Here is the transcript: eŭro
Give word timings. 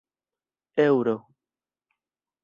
eŭro 0.85 1.15